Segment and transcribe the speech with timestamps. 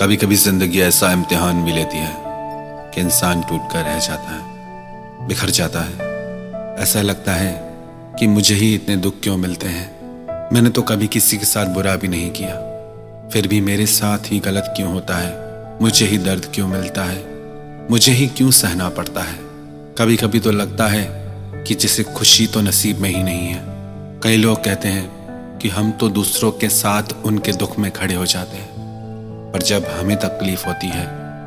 [0.00, 2.14] कभी कभी ज़िंदगी ऐसा इम्तिहान भी लेती है
[2.94, 7.52] कि इंसान टूट कर रह जाता है, बिखर जाता है। ऐसा लगता है
[8.18, 9.86] कि मुझे ही इतने दुख क्यों मिलते हैं?
[10.52, 12.56] मैंने तो कभी किसी के साथ बुरा भी नहीं किया।
[13.32, 15.32] फिर भी मेरे साथ ही गलत क्यों होता है?
[15.82, 17.24] मुझे ही दर्द क्यों मिलता है?
[17.90, 19.38] मुझे ही क्यों सहना पड़ता है?
[19.98, 21.06] कभी कभी तो लगता है
[21.64, 23.64] कि जिसे खुशी तो नसीब में ही नहीं है।
[24.22, 28.26] कई लोग कहते हैं कि हम तो दूसरों के साथ उनके दुख में खड़े हो
[28.26, 28.83] जाते हैं।
[29.54, 31.04] पर जब हमें तकलीफ़ होती है,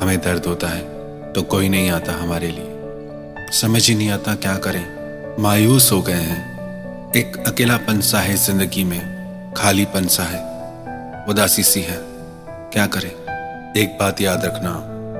[0.00, 4.54] हमें दर्द होता है तो कोई नहीं आता हमारे लिए। समझ ही नहीं आता क्या
[4.56, 4.84] करें।
[5.42, 11.80] मायूस हो गए हैं। एक अकेला पंसा है ज़िंदगी में। खाली पंसा है। उदासी सी
[11.80, 11.98] है।
[12.72, 13.10] क्या करें?
[13.76, 14.70] एक बात याद रखना,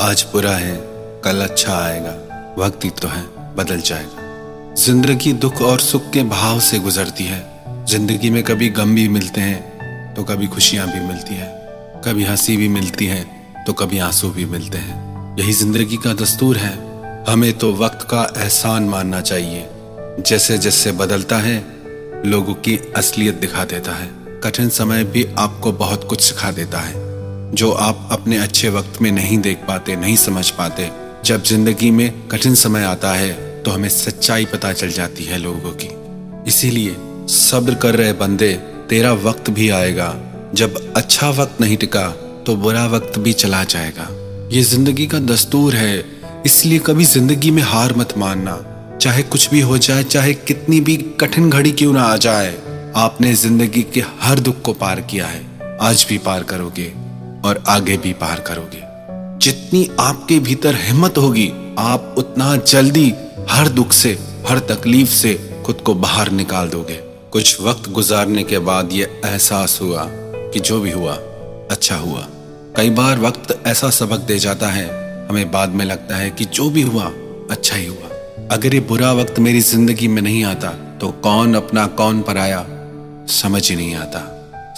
[0.00, 0.76] आज बुरा है,
[1.24, 2.16] कल अच्छा आएगा।
[2.58, 3.24] वक्त ही तो है,
[3.56, 7.44] बदल जाएगा। ज़िंदगी दुख और सुख के भाव से गुजरती है।
[7.86, 11.61] ज़िंदगी में कभी गम भी मिलते हैं तो कभी खुशियाँ भी मिलती है।
[12.04, 13.24] कभी हँसी भी मिलती है
[13.66, 16.72] तो कभी आँसू भी मिलते हैं। यही ज़िंदगी का दस्तूर है।
[17.28, 19.66] हमें तो वक्त का एहसान मानना चाहिए।
[20.20, 21.56] जैसे जैसे बदलता है,
[22.26, 24.08] लोगों की असलियत दिखा देता है।
[24.44, 26.94] कठिन समय भी आपको बहुत कुछ सिखा देता है।
[27.54, 30.90] जो आप अपने अच्छे वक्त में नहीं देख पाते, नहीं समझ पाते,
[31.24, 35.72] जब ज़िंदगी में कठिन समय आता है तो हमें सच्चाई पता चल जाती है लोगों
[35.74, 35.88] की।
[36.48, 36.96] इसीलिए,
[37.28, 38.52] सब्र कर रहे बंदे,
[38.88, 40.08] तेरा वक्त भी आएगा।
[40.54, 42.08] जब अच्छा वक्त नहीं टिका
[42.46, 44.08] तो बुरा वक्त भी चला जाएगा।
[44.52, 46.04] ये ज़िंदगी का दस्तूर है,
[46.46, 48.58] इसलिए कभी ज़िंदगी में हार मत मानना।
[49.00, 52.54] चाहे कुछ भी हो जाए, चाहे कितनी भी कठिन घड़ी क्यों ना आ जाए,
[52.96, 56.92] आपने ज़िंदगी के हर दुख को पार किया है। आज भी पार करोगे
[57.44, 58.82] और आगे भी पार करोगे।
[59.38, 63.12] जितनी आपके भीतर हिम्मत होगी, आप उतना जल्दी
[63.50, 65.34] हर दुख से, हर तकलीफ़ से
[65.66, 67.00] खुद को बाहर निकाल दोगे।
[67.32, 70.08] कुछ वक्त गुजारने के बाद ये एहसास हुआ
[70.52, 71.14] कि जो भी हुआ
[71.70, 72.26] अच्छा हुआ।
[72.76, 74.86] कई बार वक्त ऐसा सबक दे जाता है,
[75.28, 77.04] हमें बाद में लगता है कि जो भी हुआ
[77.50, 78.08] अच्छा ही हुआ।
[78.50, 80.68] अगर ये बुरा वक्त मेरी ज़िंदगी में नहीं आता
[81.00, 82.64] तो कौन अपना कौन पर आया,
[83.30, 84.28] समझ ही नहीं आता।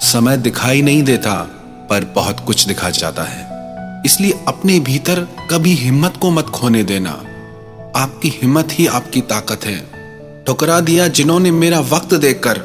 [0.02, 1.34] समय दिखाई नहीं देता,
[1.90, 7.10] पर बहुत कुछ दिखा जाता है। इसलिए अपने भीतर कभी हिम्मत को मत खोने देना।
[7.96, 9.78] आपकी हिम्मत ही आपकी ताकत है।
[10.44, 12.58] ठुकरा दिया जिन्होंने मेरा वक्त देखकर,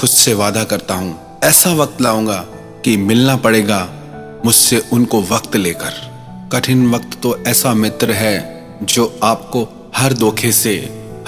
[0.00, 2.36] खुद से वादा करता हूँ ऐसा वक्त लाऊँगा
[2.84, 3.78] कि मिलना पड़ेगा
[4.44, 5.94] मुझसे उनको वक्त लेकर।
[6.52, 8.36] कठिन वक्त तो ऐसा मित्र है
[8.84, 9.62] जो आपको
[9.96, 10.74] हर धोखे से,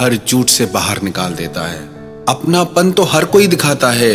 [0.01, 1.81] हर झूठ से बाहर निकाल देता है।
[2.29, 4.15] अपनापन तो हर कोई दिखाता है,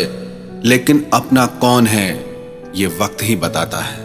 [0.66, 2.10] लेकिन अपना कौन है,
[2.76, 4.00] ये वक्त ही बताता है।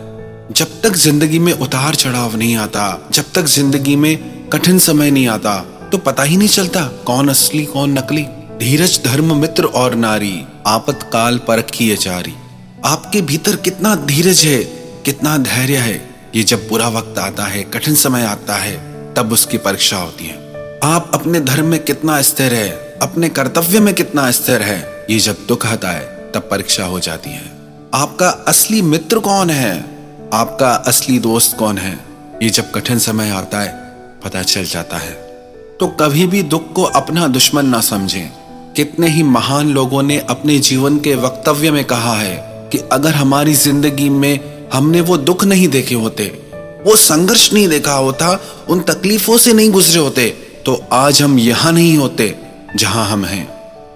[0.53, 5.29] जब तक ज़िंदगी में उतार चढ़ाव नहीं आता, जब तक ज़िंदगी में कठिन समय नहीं
[5.29, 5.59] आता
[5.93, 8.23] तो पता ही नहीं चलता कौन असली, कौन नकली।
[8.59, 10.35] धीरज, धर्म, मित्र और नारी
[10.67, 12.35] आपातकाल परख की जारी
[12.85, 14.65] आपके भीतर कितना धीरज है,
[15.05, 18.75] कितना धैर्य है। ये जब बुरा वक्त आता है, कठिन समय आता है,
[19.15, 20.35] तब उसकी परीक्षा होती है।
[20.85, 22.71] आप अपने धर्म में कितना स्थिर है,
[23.03, 27.31] अपने कर्तव्य में कितना स्थिर है, ये जब दुख आता है, तब परीक्षा हो जाती
[27.31, 27.53] है।
[27.95, 29.81] आपका असली मित्र कौन है?
[30.35, 31.99] आपका असली दोस्त कौन है?
[32.43, 33.73] ये जब कठिन समय आता है,
[34.25, 35.13] पता चल जाता है।
[35.81, 38.46] तो कभी भी दुख को अपना दुश्मन ना समझें।
[38.77, 43.55] कितने ही महान लोगों ने अपने जीवन के वक्तव्य में कहा है कि अगर हमारी
[43.55, 44.41] ज़िंदगी में
[44.73, 46.25] हमने वो दुख नहीं देखे होते,
[46.87, 48.39] वो संघर्ष नहीं देखा होता,
[48.69, 50.29] उन तकलीफों से नहीं गुजरे होते
[50.67, 52.35] तो आज हम यहाँ नहीं होते,
[52.77, 53.45] जहाँ हम हैं।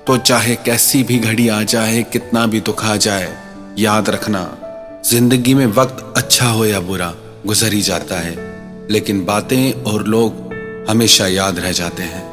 [0.06, 3.28] तो चाहे कैसी भी घड़ी आ जाए, कितना भी दुख आ जाए,
[3.78, 4.48] याद रखना,
[5.04, 7.12] ज़िंदगी में वक्त अच्छा हो या बुरा,
[7.46, 8.34] गुजर ही जाता है।
[8.90, 10.48] लेकिन बातें और लोग
[10.90, 12.28] हमेशा याद रह जाते हैं।